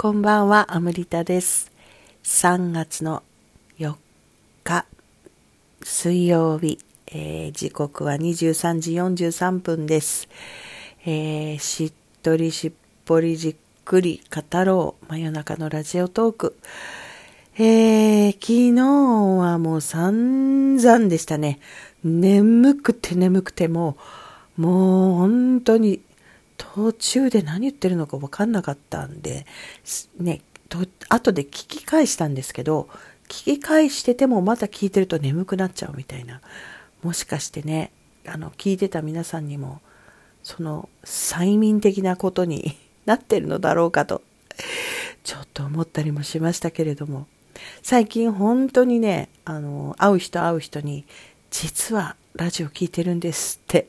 [0.00, 1.72] こんばんは、アムリタです。
[2.22, 3.24] 3月の
[3.80, 3.96] 4
[4.62, 4.86] 日、
[5.82, 10.28] 水曜日、えー時刻は23時43分です。
[11.04, 11.92] えーしっ
[12.22, 12.72] とりしっ
[13.06, 16.56] ぽりじっくり語ろう、真夜中のラジオトーク。
[17.58, 21.58] えー昨日はもう散々でしたね。
[22.04, 23.96] 眠くて眠くても、
[24.56, 26.00] もう本当に
[26.58, 29.46] 途中で何言ってるのか分かんなかったんで、
[30.18, 32.88] ね、と後で聞き返したんですけど、
[33.28, 36.40] 聞き返しててもまた聞いてると眠くなっちゃうみたいな。
[37.02, 37.92] もしかしてね、
[38.26, 39.80] あの、聞いてた皆さんにも、
[40.42, 44.22] その催眠的なことに なってるのだろうかと、
[45.24, 47.26] ちょっと思ったりもしましたけれども、
[47.82, 51.04] 最近本当にね、あの、会う人会う人に、
[51.50, 53.88] 実はラジオ聞いてるんですって、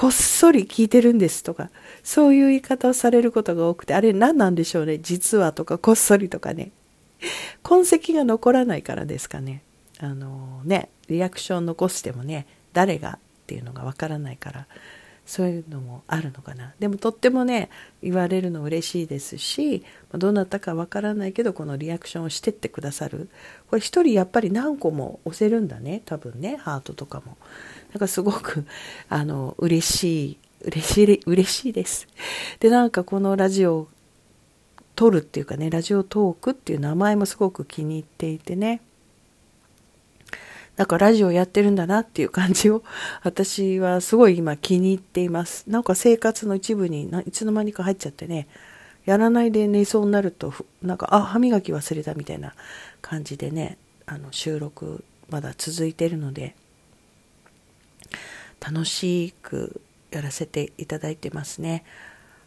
[0.00, 1.68] こっそり聞いてるんですとか、
[2.02, 4.96] そういう言い方をされることが多くて、あれ何なんでしょうね。
[4.96, 6.70] 実はとか、こっそりとかね。
[7.62, 9.62] 痕跡が残らないからですかね。
[9.98, 14.66] あのね、リアクション残してもね、誰がっていうのがわからないから、
[15.26, 16.72] そういうのもあるのかな。
[16.78, 17.68] でもとってもね、
[18.02, 23.28] 言われるの嬉しいですし、どなたかわからないけど、このリアクションをしてってくださる。
[23.68, 26.00] これ一人やっぱり何個も押せるんだね。
[26.06, 27.36] 多分ね、ハートとかも。
[27.92, 28.64] なんかすごく、
[29.08, 32.06] あの、嬉しい、嬉しい、嬉しいです。
[32.60, 33.88] で、なんかこのラジオを
[34.94, 38.80] 撮るっていうかね、ラジオトークっていう名前もすごく気に入っていてね。
[40.76, 42.82] なんかラジオやってるんだなっていう感じを
[43.22, 45.64] 私はすごい今気に入っています。
[45.68, 48.48] なんか生活の一部にいつの間にか入っちゃってね、
[49.04, 52.54] やらないで寝そうになると、なんか、あ、歯磨き忘れたみたいな
[53.02, 56.54] 感じでね、あの収録まだ続いてるので、
[58.60, 59.80] 楽しく
[60.10, 61.84] やらせていただいてますね。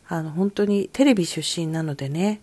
[0.08, 2.42] あの本当にテレビ出身なのでね、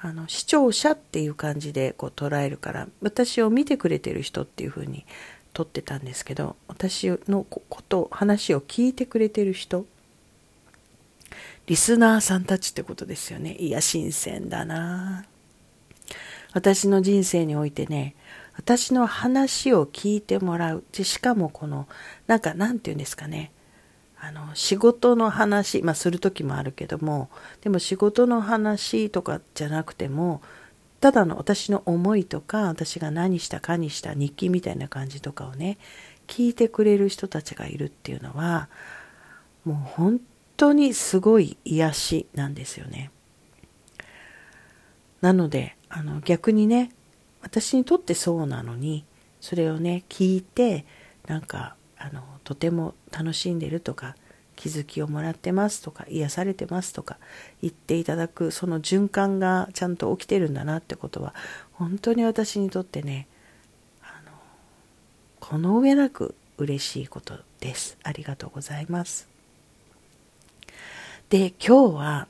[0.00, 5.06] あの視聴者っていう感じでこう捉えるから、私を見てくれてる人っていう風に
[5.52, 9.86] 撮ってたんですけど、私のこと、話を聞いてくれてる人、
[11.66, 13.54] リスナーさんたちってことですよね。
[13.54, 15.24] いや、新鮮だな
[16.52, 18.14] 私の人生においてね、
[18.56, 20.84] 私の話を聞いてもらう。
[20.92, 21.88] でしかもこの、
[22.26, 23.52] なんか、なんて言うんですかね。
[24.20, 27.28] あの、仕事の話、まあ、する時もあるけども、
[27.60, 30.40] でも仕事の話とかじゃなくても、
[31.00, 35.76] ただの私の思いとか、私が何したかにした日記みたいな感じとかをね、
[36.26, 38.70] 聞いてくれる人たちがいるっていうのは、
[39.64, 40.20] もう本
[40.56, 43.10] 当にすごい癒しなんですよね。
[45.20, 46.90] なので、あの、逆にね、
[47.44, 49.04] 私にとってそうなのに、
[49.40, 50.86] それをね、聞いて、
[51.26, 54.16] なんか、あの、とても楽しんでるとか、
[54.56, 57.18] 気づきをもらってますとか、癒されてますとか
[57.60, 61.34] 言っていただく、その循環がちゃんと起きてるんだなってことは、
[61.72, 63.28] 本当に私にとってね、
[64.00, 64.32] あの、
[65.38, 67.98] この上なく嬉しいことです。
[68.04, 69.28] ありがとうございます。
[71.28, 72.28] で、今日は、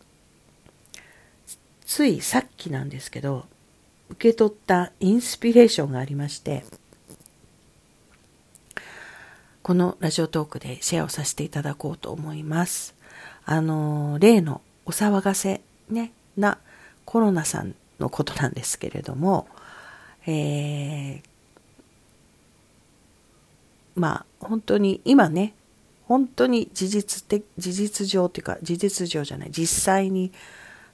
[1.86, 3.46] ついさっきなんですけど、
[4.10, 6.64] 受け取ったインスピレーションがありまして、
[9.62, 12.94] このラジオトークでシェアをさせていただこうと思います。
[13.46, 16.58] あの、例のお騒がせね、な
[17.04, 19.48] コロナさんのことなんですけれども、
[20.26, 21.22] えー、
[23.94, 25.54] まあ本当に今ね、
[26.06, 30.32] 本当に事実的、事実上というか、事実上じゃない、実際に、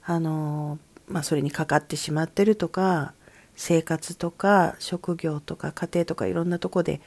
[0.05, 0.79] あの、
[1.11, 3.15] まあそれにかかってしまってるとか、
[3.57, 7.01] 生活とか職業とか家庭とかいろんなとこで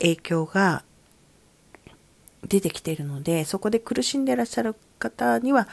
[0.00, 0.82] 影響が
[2.48, 5.68] 出てきているので、そこで苦しんでいらっしゃる方には、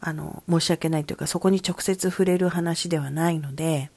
[0.00, 3.90] あの、申し訳ないというか、そこに直接触れる話ではないので、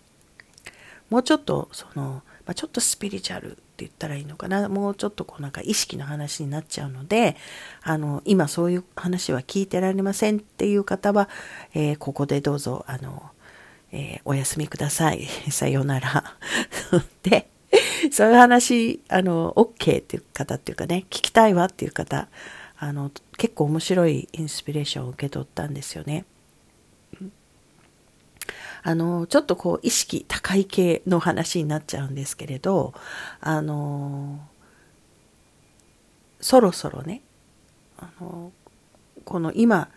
[1.09, 7.35] もうちょっと、その、まあ、ちょっとスピリチュアル言ったらいいのかな、もうちょっとこうなんか意識の話になっちゃうので、
[7.83, 11.29] あの、今そういう話は聞いてられませんっていう方は、
[11.73, 13.23] えーここでどうぞ、あの、
[13.91, 15.25] えーお休みください。
[15.51, 16.23] さようなら。
[17.23, 17.49] で、
[18.11, 22.27] そういう話、あの、OK っていう方っていうかね、聞きたいわっていう方、
[22.77, 26.25] あの、結構面白いインスピレーションを受け取ったんですよね。
[28.87, 32.93] あの、ちょっとこう、意識高い系の話になっちゃうんですけれど、
[33.41, 34.39] あの、
[36.39, 37.23] そろそろね、
[37.97, 38.51] あの、
[39.23, 39.89] この今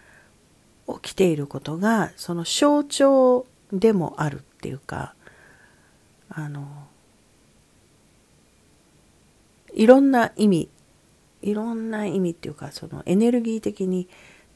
[1.02, 5.14] 起きていることが、その象徴でもあるっていうか、
[6.30, 6.88] あの、
[9.74, 10.70] いろんな意味、
[11.42, 14.08] いろんな意味っていうか、そのエネルギー的に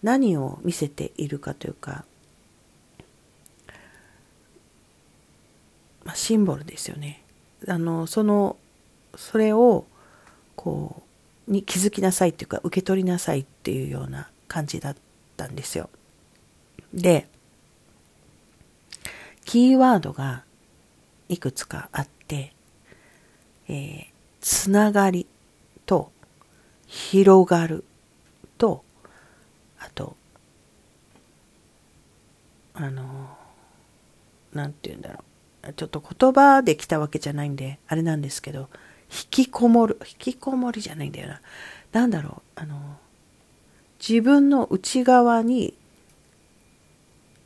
[0.02, 2.06] 何を見せているかというか、
[6.12, 7.22] まあ、シンボルですよね。
[7.66, 8.58] あのその
[9.16, 9.86] それを
[10.56, 11.02] こ
[11.48, 14.96] うに気づきなさいっていうか受け取りなさいっていうような感じだっ
[15.38, 15.88] たんですよ。
[16.92, 17.28] で
[19.46, 20.44] キーワードが
[21.30, 22.52] いくつかあって、
[23.68, 24.04] えー、
[24.42, 25.26] つながり
[25.86, 26.12] と
[26.86, 27.84] 広がる
[28.58, 28.84] と
[29.78, 30.14] あと
[32.74, 33.34] あの
[34.52, 35.31] なんて言うんだろう
[35.76, 38.68] ちょっと言葉で来たわけじゃないんであれなんですけど
[39.10, 41.40] 引きこもる引きこもりじゃないんだよな。
[41.92, 42.96] なんだろうあの
[44.06, 45.74] 自分の内側に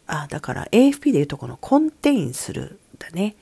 [0.06, 3.34] あだから AFP でいうとこのコンテインするだね。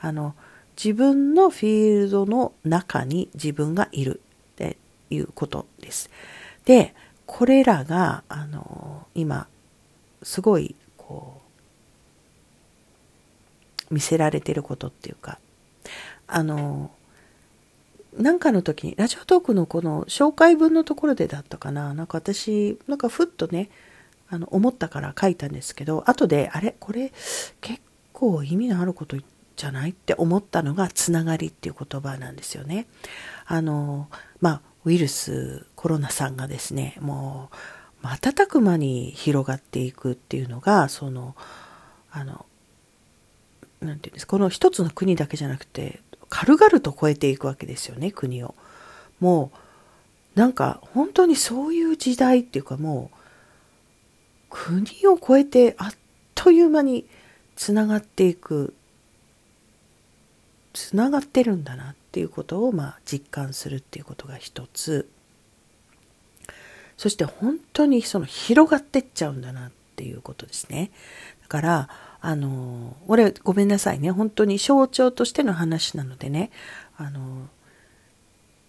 [0.00, 0.34] あの
[0.76, 4.20] 自分のフィールドの中に自分がいる。
[4.52, 4.76] って
[5.10, 6.10] いうことです。
[6.64, 6.94] で
[7.26, 9.46] これらがあの今
[10.22, 11.47] すごいこう
[13.90, 15.38] 見せられてることっていうか。
[16.26, 16.90] あの
[18.16, 21.94] なんかの時にラジオトークのこの紹介文のところでだったかな。
[21.94, 23.70] なんか私なんかふっとね
[24.28, 26.74] あの思ったから書いたんですけど後であれ？
[26.80, 27.12] これ
[27.60, 27.80] 結
[28.12, 29.16] 構意味のあること
[29.56, 32.86] じゃないって思ったのがつながりっていう言葉なんですよね。
[33.46, 34.08] あの
[34.40, 37.50] まあウイルスコロナさんがですねも
[38.02, 41.36] う瞬く間に広がっていくっていうのがその
[42.10, 42.46] あの
[43.80, 48.54] なんていうんですこの一つの国だけじゃなくて軽々と超えていくわけですよね国を。
[49.20, 49.50] も
[50.36, 53.16] うなんか本当にそういう時代っていうかもう
[54.50, 55.92] 国を超えてあっ
[56.34, 57.06] という間に
[57.56, 58.74] つながっていく
[60.72, 65.10] つながってるんだなっていうことをまあ実感するっていうことが一つ
[66.96, 70.92] そして本当にその広がってっちゃうんだなっていうことですね
[71.42, 71.88] だから
[72.20, 74.10] あの俺ごめんなさいね。
[74.10, 76.50] 本当に象徴としての話なのでね。
[76.96, 77.48] あの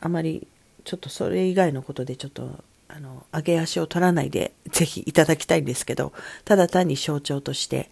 [0.02, 0.48] あまり
[0.86, 6.14] ちょっとそれ以外のことでちょっとあの上げ足を取らないでぜひいただきたいんですけど
[6.46, 7.92] ただ単に象徴として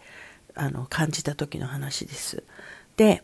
[0.55, 2.43] あの感じた時の話です。
[2.95, 3.23] で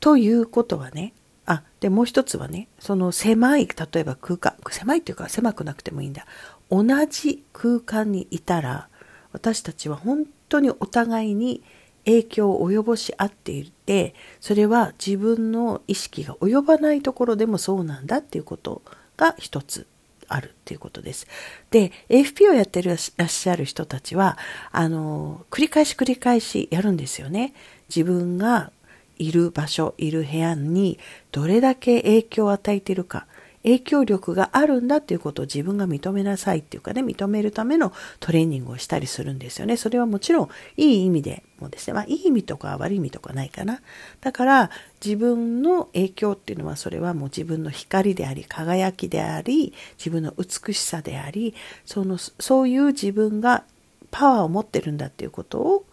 [0.00, 1.12] ということはね
[1.46, 6.26] あでもう一つはねその狭い例えば空間狭いっていうか狭くなくてもいいんだ。
[6.70, 8.88] 同じ空間にいたら
[9.32, 11.62] 私たちは本当にお互いに
[12.04, 18.82] 影響を及ぼし合っていてそれは自分の意識が及ばないところでもそうなんだっていうこと
[19.16, 19.86] が一つ
[20.28, 21.26] あるっていうことです。
[21.70, 24.36] で、AFP をやってらっしゃる人たちは、
[24.70, 27.54] あの、繰り返し繰り返しやるんですよね。
[27.88, 28.70] 自分が
[29.18, 30.98] いる場所、いる部屋に
[31.32, 33.26] どれだけ影響を与えているか。
[33.62, 39.76] 影響力があるんだっていうことを自分が認めなさいっていうかね、認めるためのトレーニングをしたりするんですよね。
[39.76, 43.80] それはもちろんいい意味でもですね、まあいい意味とか悪い意味とかないかな。
[44.20, 44.70] だから
[45.04, 51.54] 自分の影響っていうのはそれはもう自分の光であり、輝きであり、自分の美しさであり、
[51.84, 53.64] その、そういう自分が
[54.10, 55.84] パワーを持ってるんだっていうことを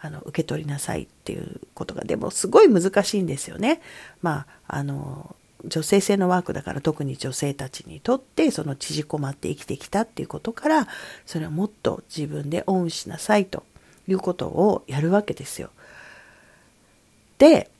[0.00, 3.80] あの受け取りなさいっていうことがでもすごい難しいんですよね。
[4.20, 10.88] まああの女性性のワークだから特に女性たちにとってその縮こまって生きてきたっていうことから
[11.26, 13.64] それはもっと自分でオンしなさいと
[14.08, 15.70] いうことをやるわけですよ。
[17.38, 17.70] で、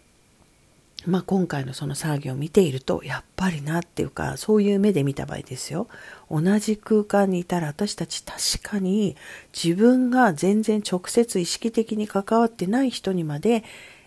[1.06, 5.88] まあ、今回のその騒ぎを見ているとやっぱりなっていうかそういう目で見た場合ですよ
[6.30, 9.16] 同じ空間にいたら私たち確かに
[9.52, 13.64] 自分が全然直接意識的に関わってない人にまで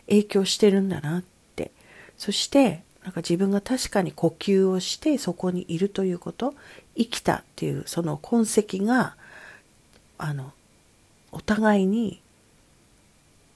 [0.07, 1.23] 影響してるんだなっ
[1.55, 1.71] て
[2.17, 6.55] そしてなんか自分が確かに呼吸をしてそこにいるということ
[6.97, 9.15] 生きたっていうその痕跡が
[10.17, 10.51] あの
[11.31, 12.19] お互いに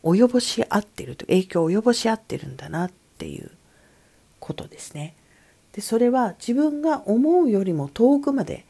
[0.04, 3.50] 及ぼし合ってると影響を及ぼし合ってるんだなっていう
[4.40, 5.16] ことですね。
[5.74, 8.66] でそれは自分が思うよりも遠くまで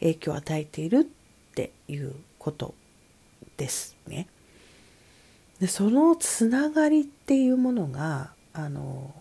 [0.00, 2.74] 影響を与えているっていうこと
[3.56, 4.26] ですね。
[5.60, 9.14] でそのつながりっていうものがあの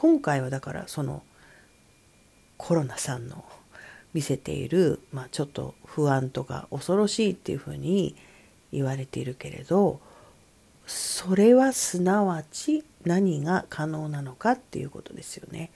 [0.00, 1.24] 今回はだからその
[2.56, 3.44] コロナさんの
[4.14, 8.14] 見せている、まあ、ちょっと不安とか恐ろしいっていうふうに
[8.70, 9.98] 言われているけれど
[10.86, 15.72] それはすなわち何が可能なのかっていうことですよね。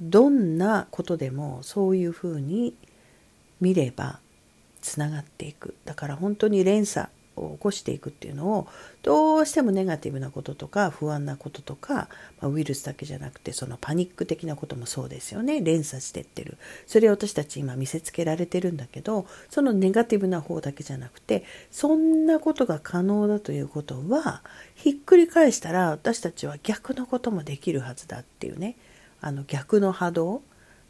[0.00, 2.74] どんなことでもそういうふうに
[3.60, 4.18] 見れば
[4.80, 8.68] つながっていくだから本当に連鎖起こしていくっていうのを
[9.02, 12.08] どうしてもネガティブなこととか不安なこととか、
[12.40, 15.60] まあ、ウイルスだけじゃなくてそのパニック的なこともそうですよね。
[15.60, 16.58] 連鎖してってる。
[16.86, 24.42] それを私たち今見せつけられてるんだけどそのネガティブな方だけじゃなくてそんなことが可能だということは
[24.74, 28.76] ひっくり返したら私たちは逆のこともできるはずだっていうね。
[29.20, 30.42] あの逆の波動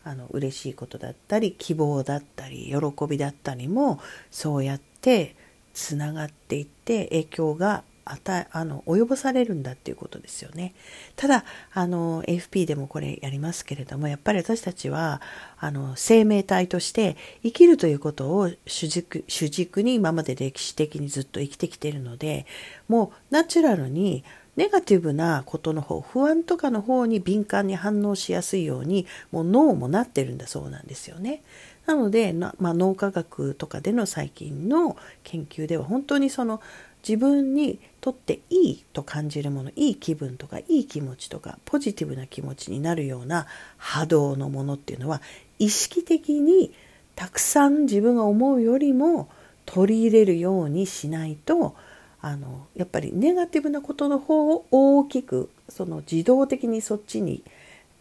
[0.05, 5.35] あの嬉しいことだったり希望だったり喜びだったりもそうやって
[5.75, 10.75] つながっていって影響が与あの及ぼされるんだっていうことですよね。
[11.17, 15.21] ただあの AFP でもこれやりますけれどもやっぱり私たちは
[15.59, 22.47] あの生命体として生きるということを主軸主軸に今まで歴史的にずっと生きてきているので
[22.89, 24.25] もうナチュラルに
[24.57, 31.43] ネガティブなことの方不安とかの方に敏感に反応しやすいようにもう脳もなってるんだそうなんですよね。
[31.87, 36.61] なので、まあ、脳科学とかでの最近の研究では本当にその
[37.07, 45.21] 自分にとっていいと感じるものいい気分とかいい気持ちとかポジティブな気持ちになるような波動のものっていうのは
[45.59, 46.73] 意識的に
[47.15, 49.29] たくさん自分が思うよりも
[49.67, 51.77] 取り入れるようにしないと
[52.21, 57.43] あのやっぱりネガティブなことの方を大きくその自動的にそっちに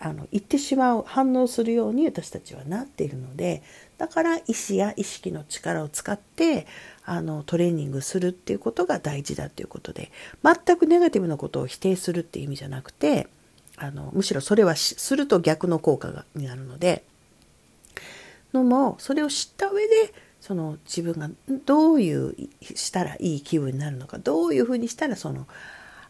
[0.05, 3.63] あの行ってしまう反応するように私たちはなっているので
[3.97, 6.67] だから意志や意識の力を使って
[7.05, 10.11] あのトレーニングするっていうことが大事だっていうことで
[10.43, 13.29] 全くネガティブなことを否定するっていう意味じゃなくて
[13.77, 17.05] あのむしろそれはすると逆の効果がになるので
[18.53, 21.29] のもそれを知った上でその自分が
[21.65, 25.47] どういうしたらいい気分になるのかどういうふうにしたらその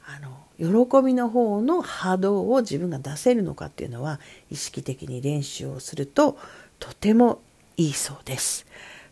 [0.08, 6.38] あの喜びの方の波動を自分が出せるのかっていうのは意識的に練習をすると
[6.80, 7.42] とても
[7.78, 8.66] いいそうです。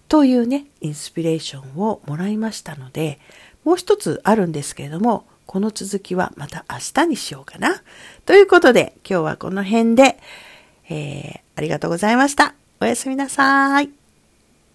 [0.08, 3.20] というねインスピレーションをもらいましたので
[3.64, 7.82] もう一つあるんですけれどもこの続きはまた明日にしようかな。
[8.26, 10.18] ということで今日はこの辺で、
[10.90, 12.56] えー、ありがとうございました。
[12.80, 14.01] おやすみなさい。